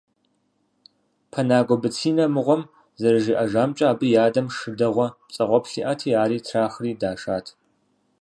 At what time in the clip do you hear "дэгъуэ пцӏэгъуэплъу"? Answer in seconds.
4.79-5.77